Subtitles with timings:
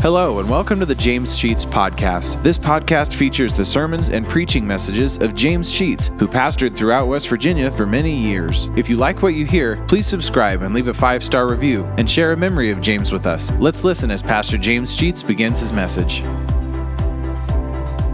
[0.00, 2.40] Hello, and welcome to the James Sheets Podcast.
[2.44, 7.28] This podcast features the sermons and preaching messages of James Sheets, who pastored throughout West
[7.28, 8.68] Virginia for many years.
[8.76, 12.08] If you like what you hear, please subscribe and leave a five star review and
[12.08, 13.50] share a memory of James with us.
[13.58, 16.22] Let's listen as Pastor James Sheets begins his message.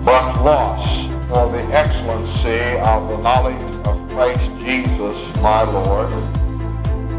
[0.07, 6.09] But loss for the excellency of the knowledge of Christ Jesus my Lord,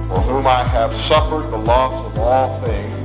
[0.08, 3.05] for whom I have suffered the loss of all things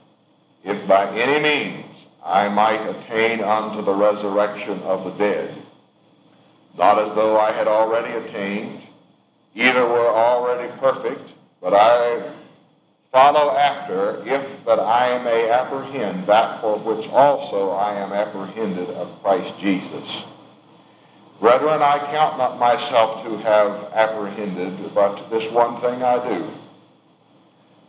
[0.63, 1.85] if by any means
[2.23, 5.55] I might attain unto the resurrection of the dead.
[6.77, 8.81] Not as though I had already attained,
[9.55, 12.21] either were already perfect, but I
[13.11, 19.21] follow after, if that I may apprehend that for which also I am apprehended of
[19.21, 20.23] Christ Jesus.
[21.41, 26.47] Brethren, I count not myself to have apprehended, but this one thing I do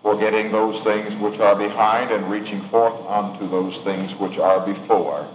[0.03, 5.27] forgetting those things which are behind and reaching forth unto those things which are before.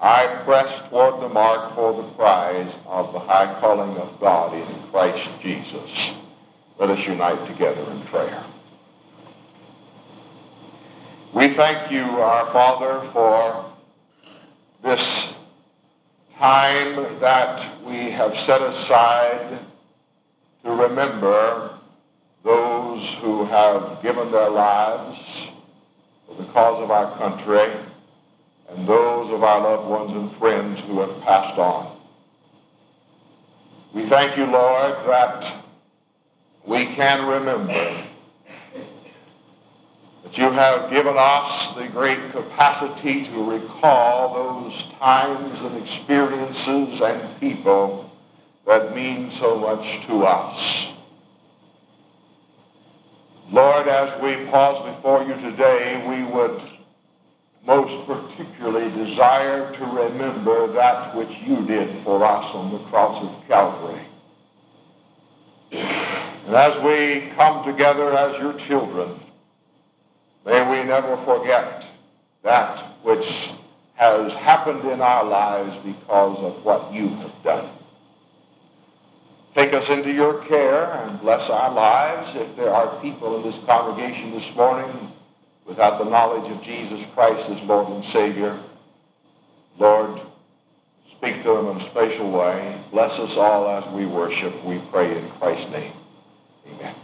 [0.00, 4.82] I press toward the mark for the prize of the high calling of God in
[4.90, 6.10] Christ Jesus.
[6.78, 8.44] Let us unite together in prayer.
[11.32, 13.64] We thank you, our Father, for
[14.82, 15.32] this
[16.36, 19.58] time that we have set aside
[20.64, 21.70] to remember
[23.04, 25.48] those who have given their lives
[26.26, 27.70] for the cause of our country,
[28.70, 31.96] and those of our loved ones and friends who have passed on.
[33.92, 35.52] We thank you, Lord, that
[36.64, 38.04] we can remember
[40.22, 47.40] that you have given us the great capacity to recall those times and experiences and
[47.40, 48.10] people
[48.66, 50.93] that mean so much to us.
[53.50, 56.62] Lord, as we pause before you today, we would
[57.66, 63.48] most particularly desire to remember that which you did for us on the cross of
[63.48, 64.00] Calvary.
[65.72, 69.10] And as we come together as your children,
[70.44, 71.84] may we never forget
[72.42, 73.50] that which
[73.94, 77.68] has happened in our lives because of what you have done.
[79.54, 82.34] Take us into your care and bless our lives.
[82.34, 85.12] If there are people in this congregation this morning
[85.64, 88.58] without the knowledge of Jesus Christ as Lord and Savior,
[89.78, 90.20] Lord,
[91.08, 92.76] speak to them in a special way.
[92.90, 94.64] Bless us all as we worship.
[94.64, 95.92] We pray in Christ's name.
[96.72, 96.94] Amen.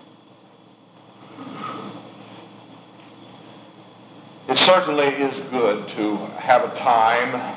[4.49, 7.57] It certainly is good to have a time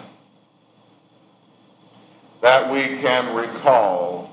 [2.41, 4.32] that we can recall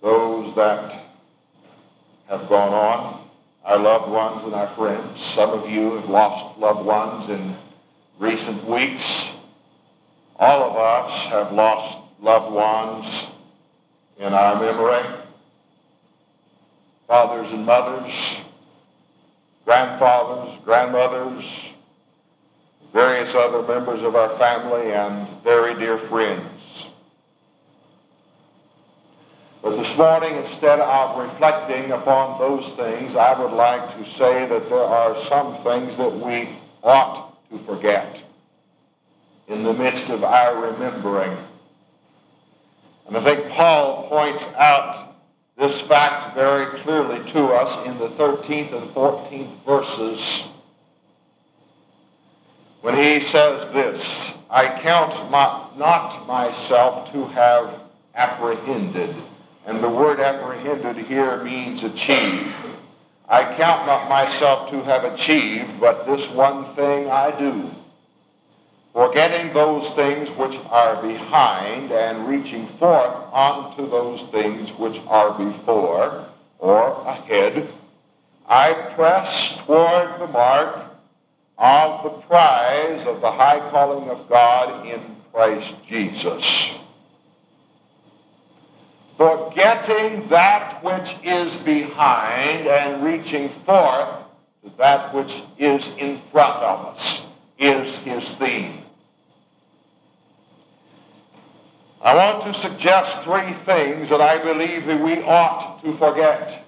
[0.00, 0.98] those that
[2.28, 3.28] have gone on,
[3.64, 5.20] our loved ones and our friends.
[5.20, 7.56] Some of you have lost loved ones in
[8.18, 9.26] recent weeks.
[10.36, 13.26] All of us have lost loved ones
[14.18, 15.04] in our memory.
[17.06, 18.12] Fathers and mothers,
[19.64, 21.44] grandfathers, grandmothers,
[22.92, 26.59] various other members of our family, and very dear friends.
[29.62, 34.68] But this morning, instead of reflecting upon those things, I would like to say that
[34.68, 36.48] there are some things that we
[36.82, 38.22] ought to forget
[39.48, 41.36] in the midst of our remembering.
[43.06, 45.14] And I think Paul points out
[45.58, 50.44] this fact very clearly to us in the 13th and 14th verses
[52.80, 57.78] when he says this, I count my, not myself to have
[58.14, 59.14] apprehended.
[59.66, 62.52] And the word apprehended here means achieve.
[63.28, 67.70] I count not myself to have achieved, but this one thing I do.
[68.92, 76.26] Forgetting those things which are behind and reaching forth unto those things which are before
[76.58, 77.68] or ahead,
[78.48, 80.86] I press toward the mark
[81.56, 85.00] of the prize of the high calling of God in
[85.32, 86.70] Christ Jesus
[89.20, 94.08] forgetting that which is behind and reaching forth
[94.64, 97.20] to that which is in front of us
[97.58, 98.78] is his theme.
[102.00, 106.64] I want to suggest three things that I believe that we ought to forget.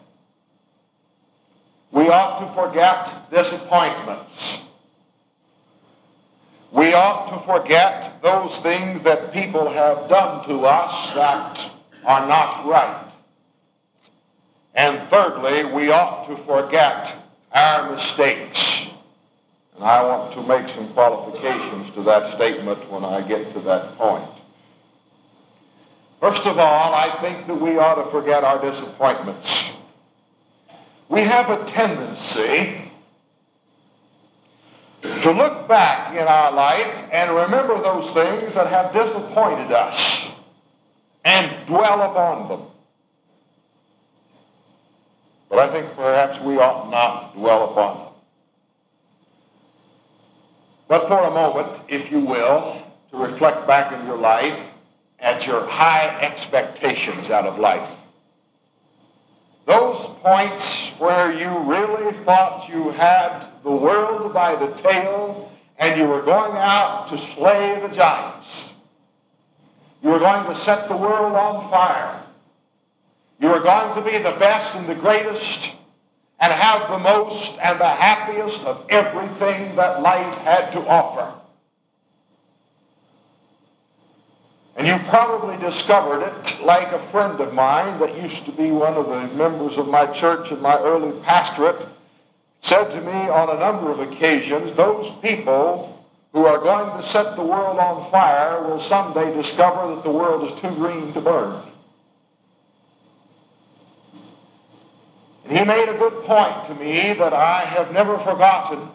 [1.90, 4.58] We ought to forget disappointments.
[6.70, 11.72] We ought to forget those things that people have done to us that
[12.04, 13.12] are not right.
[14.74, 17.14] And thirdly, we ought to forget
[17.52, 18.86] our mistakes.
[19.76, 23.96] And I want to make some qualifications to that statement when I get to that
[23.96, 24.28] point.
[26.20, 29.70] First of all, I think that we ought to forget our disappointments.
[31.08, 32.90] We have a tendency
[35.02, 40.26] to look back in our life and remember those things that have disappointed us
[41.24, 42.62] and dwell upon them.
[45.48, 48.06] But I think perhaps we ought not dwell upon them.
[50.88, 54.58] But for a moment, if you will, to reflect back in your life
[55.20, 57.88] at your high expectations out of life.
[59.66, 66.06] Those points where you really thought you had the world by the tail and you
[66.06, 68.71] were going out to slay the giants.
[70.02, 72.20] You are going to set the world on fire.
[73.40, 75.70] You are going to be the best and the greatest
[76.40, 81.32] and have the most and the happiest of everything that life had to offer.
[84.76, 88.94] And you probably discovered it like a friend of mine that used to be one
[88.94, 91.86] of the members of my church in my early pastorate
[92.62, 95.91] said to me on a number of occasions, those people
[96.32, 100.50] who are going to set the world on fire will someday discover that the world
[100.50, 101.62] is too green to burn.
[105.44, 108.88] And he made a good point to me that I have never forgotten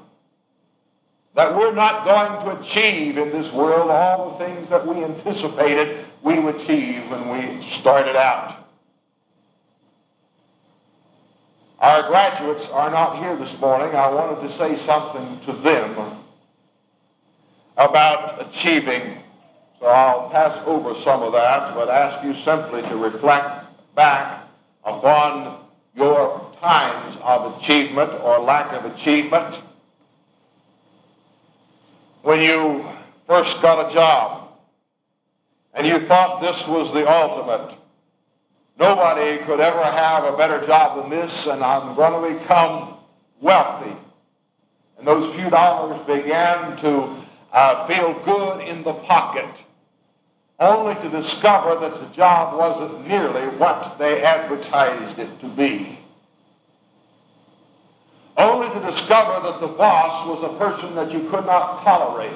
[1.35, 6.03] that we're not going to achieve in this world all the things that we anticipated
[6.23, 8.67] we would achieve when we started out.
[11.79, 13.95] Our graduates are not here this morning.
[13.95, 16.17] I wanted to say something to them
[17.77, 19.21] about achieving.
[19.79, 23.65] So I'll pass over some of that, but ask you simply to reflect
[23.95, 24.43] back
[24.83, 25.63] upon
[25.95, 29.59] your times of achievement or lack of achievement
[32.23, 32.85] when you
[33.27, 34.49] first got a job
[35.73, 37.77] and you thought this was the ultimate.
[38.79, 42.95] Nobody could ever have a better job than this, and I'm going to become
[43.39, 43.95] wealthy.
[44.97, 47.15] And those few dollars began to
[47.51, 49.63] uh, feel good in the pocket,
[50.59, 55.97] only to discover that the job wasn't nearly what they advertised it to be
[58.37, 62.31] only to discover that the boss was a person that you could not tolerate.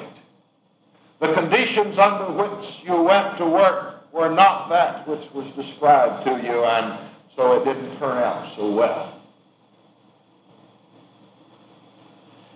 [1.20, 6.30] The conditions under which you went to work were not that which was described to
[6.42, 6.98] you, and
[7.36, 9.20] so it didn't turn out so well.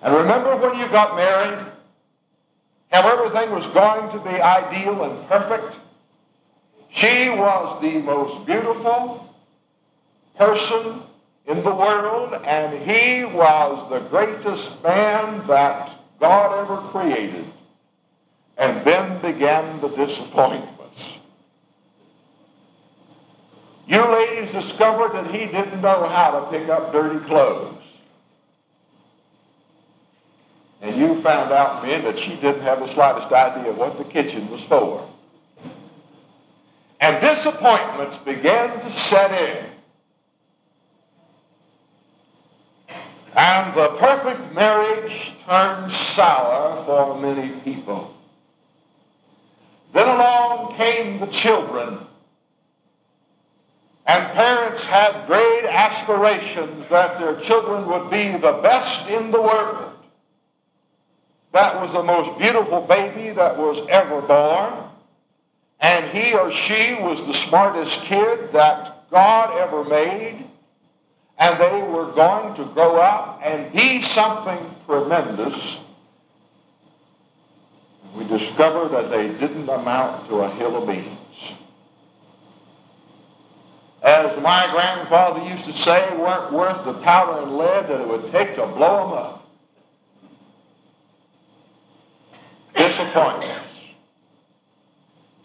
[0.03, 1.67] And remember when you got married?
[2.93, 5.79] Everything was going to be ideal and perfect?
[6.91, 9.35] She was the most beautiful
[10.37, 11.03] person
[11.47, 17.45] in the world, and he was the greatest man that God ever created.
[18.59, 21.03] And then began the disappointments.
[23.87, 27.75] You ladies discovered that he didn't know how to pick up dirty clothes.
[30.81, 34.49] And you found out, men, that she didn't have the slightest idea what the kitchen
[34.49, 35.11] was for.
[37.01, 39.65] And disappointments began to set in.
[43.35, 48.15] And the perfect marriage turned sour for many people.
[49.93, 51.99] Then along came the children.
[54.07, 59.96] And parents had great aspirations that their children would be the best in the world.
[61.57, 64.75] That was the most beautiful baby that was ever born.
[65.81, 70.45] And he or she was the smartest kid that God ever made
[71.39, 75.79] and they were going to grow up and be something tremendous.
[78.15, 81.09] We discovered that they didn't amount to a hill of beans.
[84.03, 88.31] As my grandfather used to say, weren't worth the powder and lead that it would
[88.31, 89.46] take to blow them up.
[92.77, 93.73] disappointments.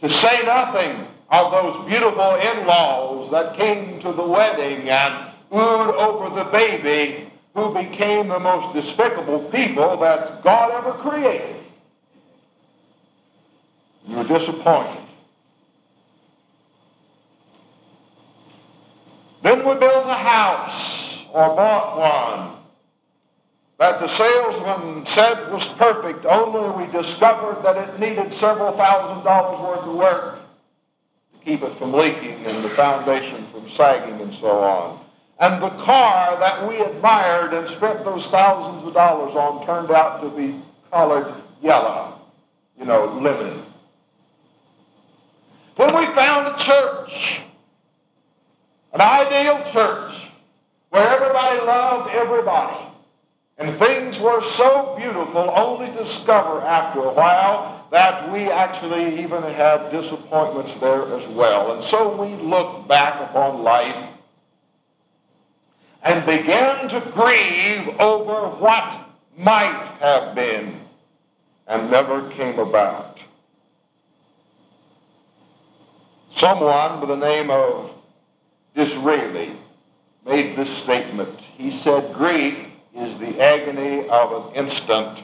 [0.02, 6.36] To say nothing of those beautiful in-laws that came to the wedding and oohed over
[6.36, 11.56] the baby who became the most despicable people that God ever created.
[14.08, 15.04] You were disappointed.
[19.44, 22.61] Then we built a house or bought one
[23.82, 29.60] that the salesman said was perfect, only we discovered that it needed several thousand dollars
[29.60, 30.40] worth of work
[31.34, 35.04] to keep it from leaking and the foundation from sagging and so on.
[35.40, 40.22] And the car that we admired and spent those thousands of dollars on turned out
[40.22, 40.62] to be
[40.92, 41.34] colored
[41.64, 42.22] yellow,
[42.78, 43.64] you know, lemon.
[45.78, 47.42] When we found a church,
[48.94, 50.28] an ideal church,
[50.92, 52.91] where everybody loved everybody,
[53.58, 59.44] and things were so beautiful, only to discover after a while that we actually even
[59.44, 61.74] had disappointments there as well.
[61.74, 64.10] And so we look back upon life
[66.04, 69.00] and began to grieve over what
[69.38, 70.80] might have been
[71.68, 73.22] and never came about.
[76.34, 77.94] Someone by the name of
[78.76, 79.52] Disraeli
[80.26, 81.40] made this statement.
[81.58, 85.24] He said, Grief is the agony of an instant.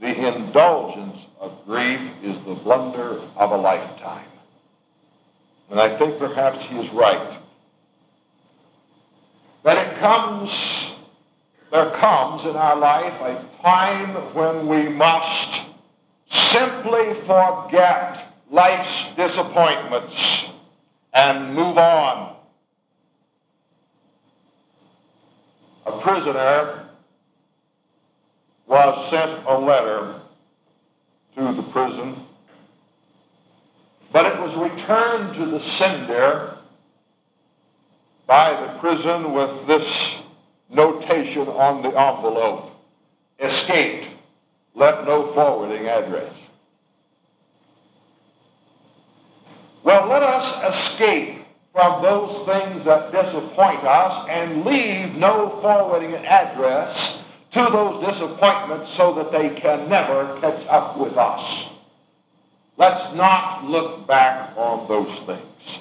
[0.00, 4.24] The indulgence of grief is the blunder of a lifetime.
[5.70, 7.38] And I think perhaps he is right
[9.62, 10.90] that it comes,
[11.70, 15.62] there comes in our life a time when we must
[16.30, 20.46] simply forget life's disappointments
[21.12, 22.34] and move on.
[25.86, 26.88] A prisoner
[28.70, 30.14] was sent a letter
[31.34, 32.14] to the prison,
[34.12, 36.56] but it was returned to the sender
[38.28, 40.16] by the prison with this
[40.68, 42.70] notation on the envelope.
[43.40, 44.08] Escaped.
[44.76, 46.32] Left no forwarding address.
[49.82, 57.19] Well, let us escape from those things that disappoint us and leave no forwarding address
[57.52, 61.66] to those disappointments so that they can never catch up with us.
[62.76, 65.78] Let's not look back on those things.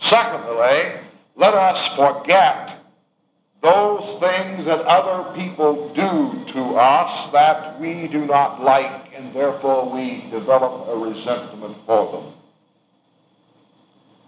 [0.00, 1.00] Secondly,
[1.36, 2.76] let us forget
[3.62, 9.88] those things that other people do to us that we do not like, and therefore
[9.88, 12.32] we develop a resentment for them.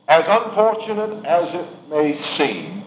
[0.07, 2.85] As unfortunate as it may seem,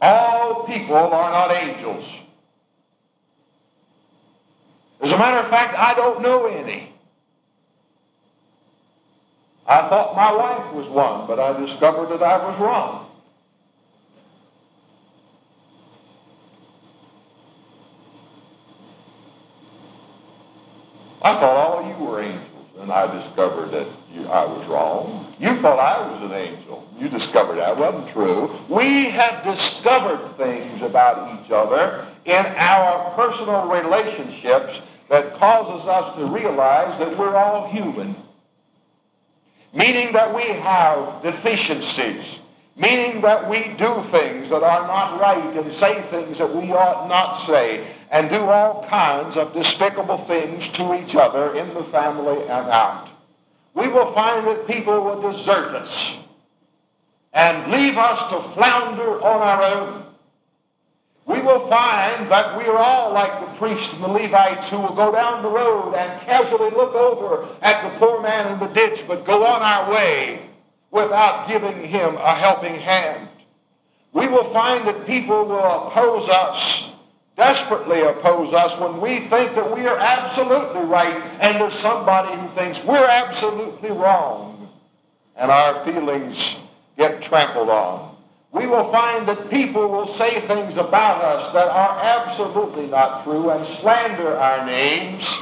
[0.00, 2.18] all people are not angels.
[5.00, 6.92] As a matter of fact, I don't know any.
[9.66, 13.06] I thought my wife was one, but I discovered that I was wrong.
[21.22, 22.49] I thought all of you were angels,
[22.80, 25.32] and I discovered that you, I was wrong.
[25.38, 26.86] You thought I was an angel.
[26.98, 28.50] You discovered that wasn't true.
[28.68, 36.26] We have discovered things about each other in our personal relationships that causes us to
[36.26, 38.14] realize that we're all human
[39.72, 42.40] meaning that we have deficiencies,
[42.76, 47.08] meaning that we do things that are not right and say things that we ought
[47.08, 52.40] not say, and do all kinds of despicable things to each other in the family
[52.42, 53.10] and out.
[53.74, 56.16] We will find that people will desert us
[57.32, 60.00] and leave us to flounder on our own
[61.30, 64.94] we will find that we are all like the priests and the Levites who will
[64.94, 69.04] go down the road and casually look over at the poor man in the ditch,
[69.06, 70.49] but go on our way
[70.90, 73.28] without giving him a helping hand.
[74.12, 76.90] We will find that people will oppose us,
[77.36, 82.48] desperately oppose us, when we think that we are absolutely right and there's somebody who
[82.48, 84.68] thinks we're absolutely wrong,
[85.36, 86.56] and our feelings
[86.96, 88.10] get trampled on
[88.52, 93.50] we will find that people will say things about us that are absolutely not true
[93.50, 95.36] and slander our names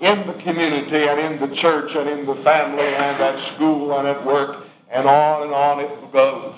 [0.00, 4.06] in the community and in the church and in the family and at school and
[4.06, 6.54] at work and on and on it goes.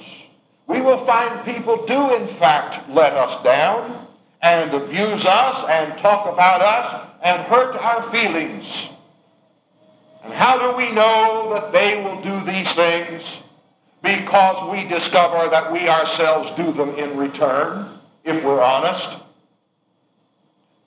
[0.67, 4.07] We will find people do in fact let us down
[4.41, 8.89] and abuse us and talk about us and hurt our feelings.
[10.25, 13.43] And how do we know that they will do these things?
[14.03, 17.89] because we discover that we ourselves do them in return,
[18.25, 19.19] if we're honest.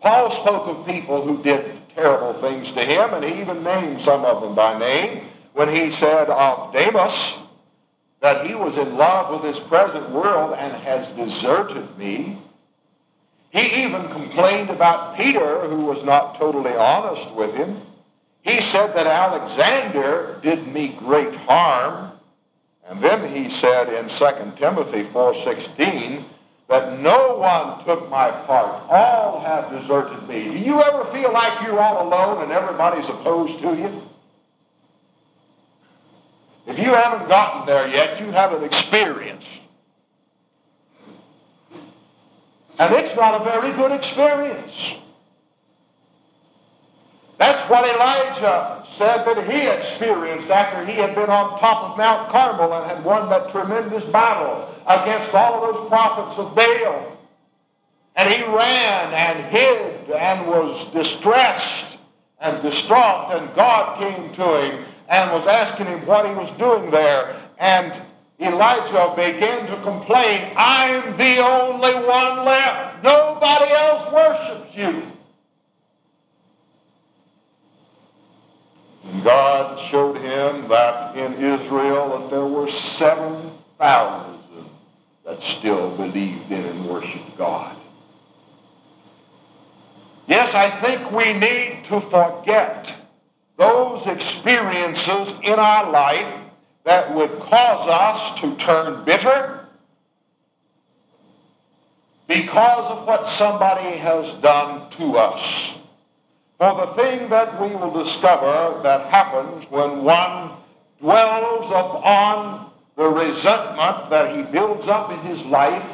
[0.01, 4.25] Paul spoke of people who did terrible things to him, and he even named some
[4.25, 5.21] of them by name
[5.55, 7.33] when he said of Demas
[8.19, 12.37] that he was in love with this present world and has deserted me.
[13.51, 17.79] He even complained about Peter, who was not totally honest with him.
[18.41, 22.11] He said that Alexander did me great harm.
[22.87, 26.23] And then he said in 2 Timothy 4.16
[26.67, 28.83] that no one took my part.
[28.89, 30.51] All have deserted me.
[30.51, 34.09] Do you ever feel like you're all alone and everybody's opposed to you?
[36.67, 39.47] If you haven't gotten there yet, you haven't experienced.
[42.79, 44.95] And it's not a very good experience.
[47.37, 52.29] That's what Elijah said that he experienced after he had been on top of Mount
[52.29, 57.17] Carmel and had won that tremendous battle against all of those prophets of Baal.
[58.15, 61.97] And he ran and hid and was distressed
[62.39, 66.89] and distraught, and God came to him and was asking him what he was doing
[66.91, 67.35] there.
[67.59, 67.99] And
[68.39, 73.03] Elijah began to complain, I'm the only one left.
[73.03, 75.03] Nobody else worships you.
[79.05, 84.39] And God showed him that in Israel that there were 7,000
[85.23, 87.75] that still believed in and worshiped God.
[90.27, 92.93] Yes, I think we need to forget
[93.57, 96.33] those experiences in our life
[96.83, 99.65] that would cause us to turn bitter
[102.27, 105.73] because of what somebody has done to us.
[106.57, 110.51] For the thing that we will discover that happens when one
[110.99, 115.91] dwells upon the resentment that he builds up in his life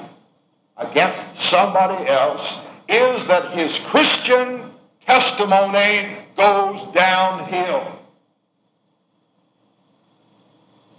[0.77, 4.70] against somebody else is that his Christian
[5.05, 7.99] testimony goes downhill.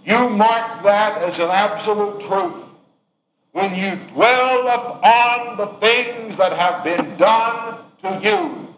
[0.05, 2.63] You mark that as an absolute truth.
[3.53, 8.75] When you dwell upon the things that have been done to you,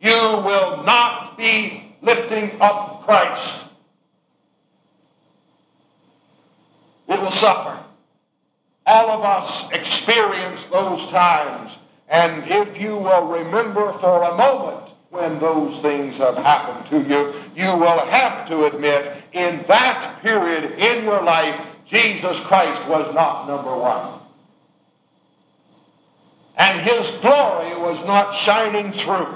[0.00, 3.64] you will not be lifting up Christ.
[7.08, 7.78] It will suffer.
[8.86, 11.78] All of us experience those times.
[12.10, 17.32] And if you will remember for a moment when those things have happened to you,
[17.54, 23.46] you will have to admit in that period in your life, Jesus Christ was not
[23.46, 24.18] number one.
[26.56, 29.34] And his glory was not shining through.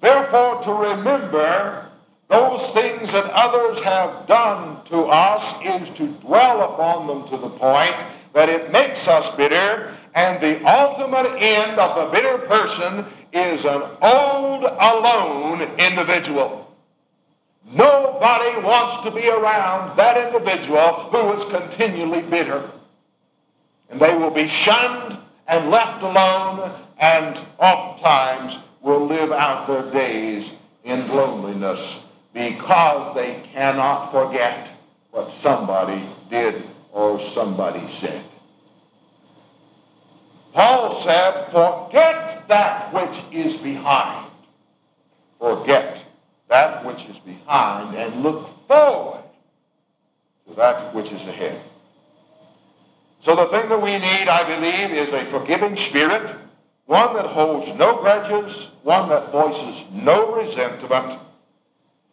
[0.00, 1.85] Therefore, to remember
[2.28, 7.48] those things that others have done to us is to dwell upon them to the
[7.48, 7.94] point
[8.32, 13.82] that it makes us bitter, and the ultimate end of the bitter person is an
[14.02, 16.74] old, alone individual.
[17.72, 22.68] Nobody wants to be around that individual who is continually bitter.
[23.88, 30.50] And they will be shunned and left alone, and oftentimes will live out their days
[30.84, 31.96] in loneliness
[32.36, 34.68] because they cannot forget
[35.10, 38.22] what somebody did or somebody said.
[40.52, 44.30] Paul said, forget that which is behind.
[45.38, 46.04] Forget
[46.48, 49.22] that which is behind and look forward
[50.46, 51.58] to that which is ahead.
[53.20, 56.34] So the thing that we need, I believe, is a forgiving spirit
[56.84, 61.18] one that holds no grudges, one that voices no resentment,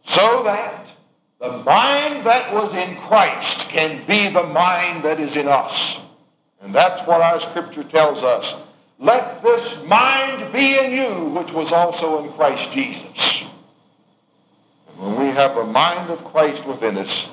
[0.04, 0.92] so that
[1.40, 5.98] the mind that was in Christ can be the mind that is in us.
[6.62, 8.56] And that's what our scripture tells us.
[9.00, 13.44] Let this mind be in you, which was also in Christ Jesus.
[14.88, 17.28] And when we have the mind of Christ within us,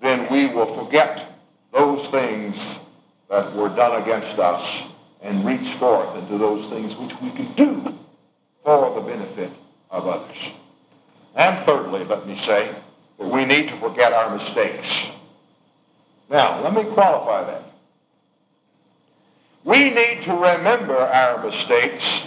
[0.00, 1.24] then we will forget
[1.72, 2.78] those things
[3.28, 4.84] that were done against us
[5.22, 7.98] and reach forth into those things which we can do
[8.62, 9.50] for the benefit
[9.90, 10.50] of others.
[11.38, 12.74] And thirdly, let me say
[13.18, 15.04] that we need to forget our mistakes.
[16.28, 17.62] Now, let me qualify that.
[19.62, 22.26] We need to remember our mistakes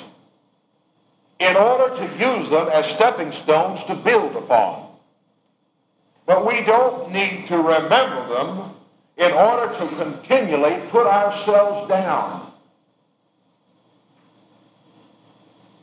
[1.39, 4.87] in order to use them as stepping stones to build upon.
[6.25, 8.71] But we don't need to remember them
[9.17, 12.49] in order to continually put ourselves down.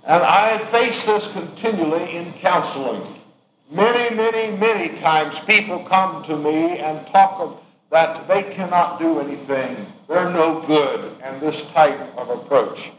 [0.04, 3.17] And I face this continually in counseling.
[3.70, 9.20] Many, many, many times people come to me and talk of that they cannot do
[9.20, 9.92] anything.
[10.08, 12.90] They're no good, and this type of approach.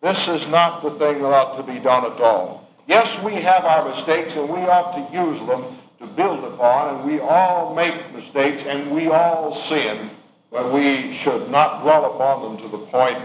[0.00, 2.66] This is not the thing that ought to be done at all.
[2.86, 5.64] Yes, we have our mistakes, and we ought to use them
[5.98, 10.10] to build upon, and we all make mistakes, and we all sin,
[10.50, 13.18] but we should not dwell upon them to the point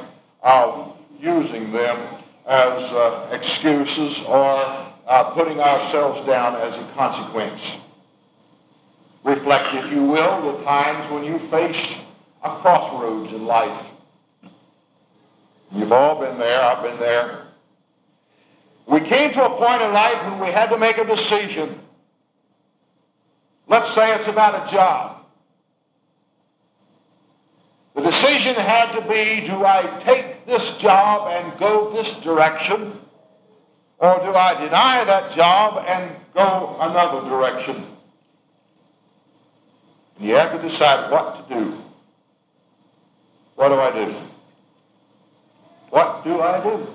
[0.43, 1.97] of using them
[2.45, 7.73] as uh, excuses or uh, putting ourselves down as a consequence.
[9.23, 11.97] Reflect, if you will, the times when you faced
[12.43, 13.87] a crossroads in life.
[15.71, 16.61] You've all been there.
[16.61, 17.47] I've been there.
[18.85, 21.79] We came to a point in life when we had to make a decision.
[23.67, 25.25] Let's say it's about a job.
[27.95, 32.99] The decision had to be, do I take this job and go this direction?
[33.99, 37.85] Or do I deny that job and go another direction?
[40.17, 41.77] And you have to decide what to do.
[43.55, 44.15] What do I do?
[45.89, 46.87] What do I do?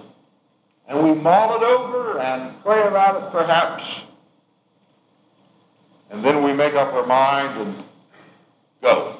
[0.88, 4.00] And we mull it over and pray about it perhaps.
[6.10, 7.84] And then we make up our mind and
[8.80, 9.16] go.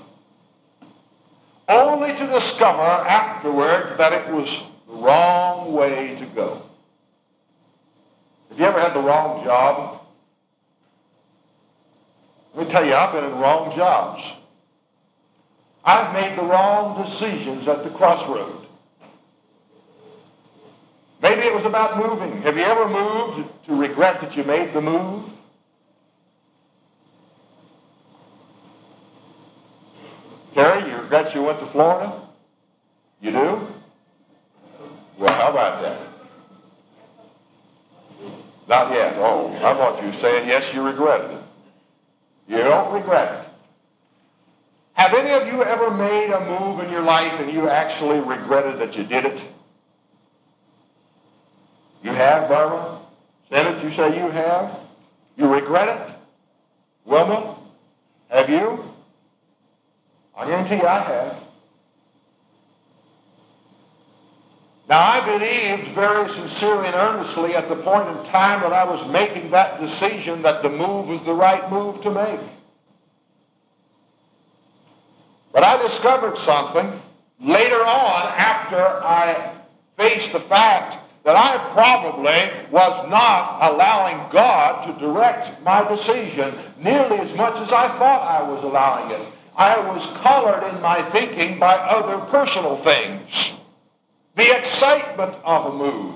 [1.68, 6.62] Only to discover afterward that it was the wrong way to go.
[8.54, 10.00] Have you ever had the wrong job?
[12.54, 14.22] Let me tell you, I've been in wrong jobs.
[15.84, 18.64] I've made the wrong decisions at the crossroad.
[21.20, 22.42] Maybe it was about moving.
[22.42, 25.24] Have you ever moved to regret that you made the move?
[30.54, 32.22] Terry, you regret you went to Florida?
[33.20, 33.66] You do?
[35.18, 36.13] Well, how about that?
[38.68, 39.14] Not yet.
[39.18, 41.42] Oh, I thought you were saying yes, you regretted it.
[42.48, 43.48] You don't regret it.
[44.94, 48.78] Have any of you ever made a move in your life and you actually regretted
[48.78, 49.44] that you did it?
[52.02, 52.98] You have, Barbara?
[53.50, 54.78] Said it, you say you have?
[55.36, 56.14] You regret it?
[57.04, 57.56] Wilma?
[58.28, 58.84] Have you?
[60.36, 61.43] I guarantee I have.
[64.94, 69.04] Now, I believed very sincerely and earnestly at the point in time that I was
[69.10, 72.38] making that decision that the move was the right move to make.
[75.52, 76.92] But I discovered something
[77.40, 79.56] later on after I
[79.96, 87.18] faced the fact that I probably was not allowing God to direct my decision nearly
[87.18, 89.26] as much as I thought I was allowing it.
[89.56, 93.54] I was colored in my thinking by other personal things.
[94.36, 96.14] The excitement of a move.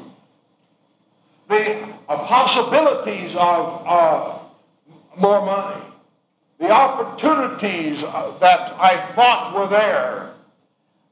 [1.48, 4.38] The uh, possibilities of uh,
[5.16, 5.82] more money.
[6.58, 10.34] The opportunities uh, that I thought were there.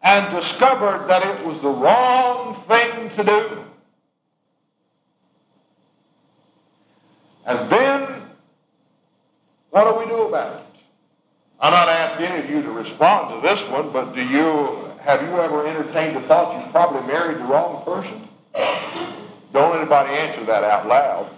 [0.03, 3.65] And discovered that it was the wrong thing to do.
[7.47, 8.23] And then,
[9.71, 10.67] what do we do about it?
[11.61, 15.23] I'm not asking any of you to respond to this one, but do you have
[15.23, 18.29] you ever entertained the thought you probably married the wrong person?
[19.53, 21.31] Don't anybody answer that out loud.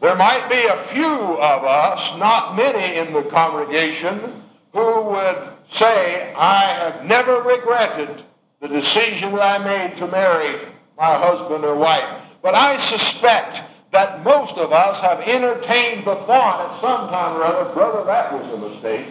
[0.00, 6.32] There might be a few of us, not many in the congregation, who would say,
[6.34, 8.22] I have never regretted
[8.60, 12.22] the decision that I made to marry my husband or wife.
[12.40, 17.44] But I suspect that most of us have entertained the thought at some time or
[17.44, 19.06] other, brother, that was a mistake.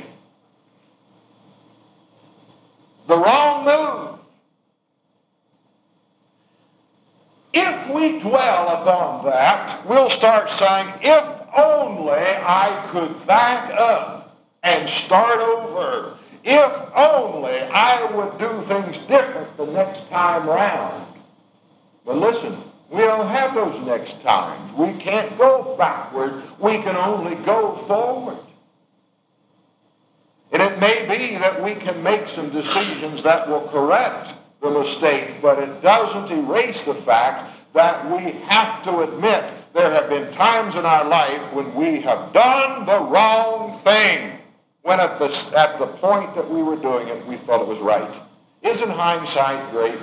[3.07, 4.19] The wrong move.
[7.53, 11.23] If we dwell upon that, we'll start saying, if
[11.55, 16.17] only I could back up and start over.
[16.43, 21.05] If only I would do things different the next time round.
[22.05, 22.57] But listen,
[22.89, 24.73] we don't have those next times.
[24.73, 26.41] We can't go backward.
[26.59, 28.37] We can only go forward.
[30.57, 35.39] And it may be that we can make some decisions that will correct the mistake,
[35.39, 40.73] but it doesn't erase the fact that we have to admit there have been times
[40.73, 44.39] in our life when we have done the wrong thing,
[44.81, 47.77] when at the, at the point that we were doing it, we thought it was
[47.77, 48.19] right.
[48.63, 49.99] Isn't hindsight great?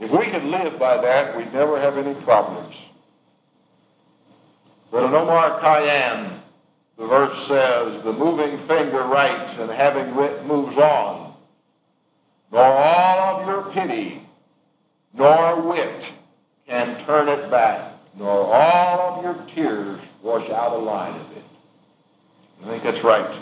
[0.00, 2.74] If we could live by that, we'd never have any problems.
[4.90, 6.40] But in Omar Khayyam,
[6.98, 11.32] the verse says, the moving finger writes and having writ moves on.
[12.50, 14.22] Nor all of your pity,
[15.14, 16.10] nor wit
[16.66, 21.44] can turn it back, nor all of your tears wash out a line of it.
[22.64, 23.38] I think that's right.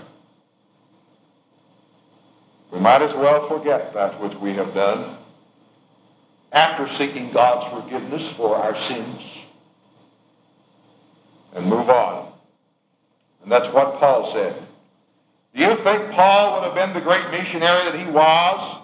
[2.71, 5.17] We might as well forget that which we have done
[6.53, 9.23] after seeking God's forgiveness for our sins
[11.55, 12.26] and move on.
[13.47, 14.61] And that's what Paul said.
[15.55, 18.81] Do you think Paul would have been the great missionary that he was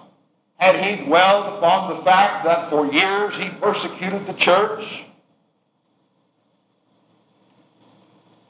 [0.55, 5.03] had he dwelled upon the fact that for years he persecuted the church?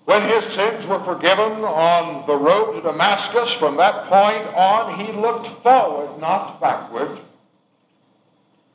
[0.06, 5.12] When his sins were forgiven on the road to Damascus, from that point on, he
[5.14, 7.20] looked forward, not backward.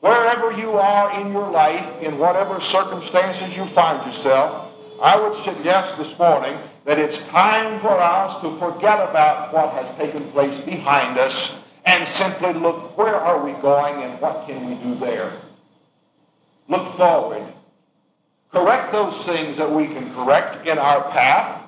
[0.01, 4.67] Wherever you are in your life, in whatever circumstances you find yourself,
[5.00, 9.96] I would suggest this morning that it's time for us to forget about what has
[9.96, 14.74] taken place behind us and simply look where are we going and what can we
[14.82, 15.32] do there.
[16.68, 17.46] Look forward
[18.52, 21.62] correct those things that we can correct in our path,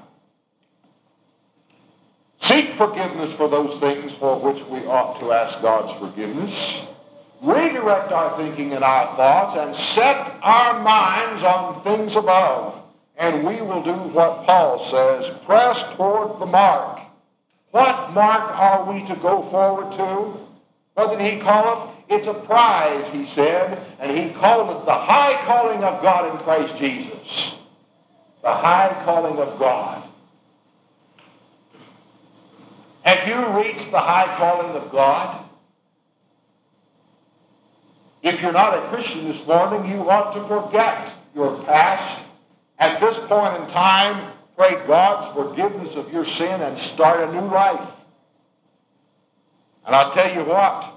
[2.40, 6.80] seek forgiveness for those things for which we ought to ask God's forgiveness,
[7.42, 12.79] redirect our thinking and our thoughts, and set our minds on things above.
[13.20, 17.00] And we will do what Paul says, press toward the mark.
[17.70, 20.40] What mark are we to go forward to?
[20.94, 22.14] What did he call it?
[22.14, 26.42] It's a prize, he said, and he called it the high calling of God in
[26.42, 27.56] Christ Jesus.
[28.42, 30.02] The high calling of God.
[33.02, 35.44] Have you reached the high calling of God?
[38.22, 42.22] If you're not a Christian this morning, you ought to forget your past.
[42.80, 47.46] At this point in time, pray God's forgiveness of your sin and start a new
[47.46, 47.92] life.
[49.86, 50.90] And I'll tell you what,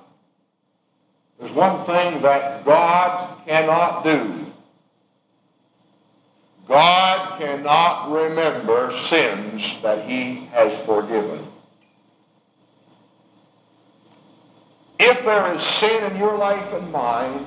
[1.39, 4.45] there's one thing that God cannot do.
[6.69, 11.45] God cannot remember sins that he has forgiven.
[14.99, 17.45] If there is sin in your life and mine,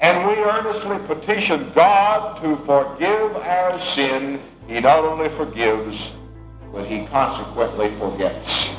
[0.00, 6.10] and we earnestly petition God to forgive our sin, he not only forgives,
[6.72, 8.70] but he consequently forgets.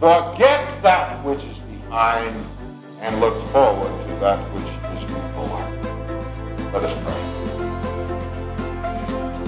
[0.00, 2.44] Forget that which is behind
[3.00, 4.64] and look forward to that which
[4.96, 6.72] is before.
[6.72, 7.37] Let us pray.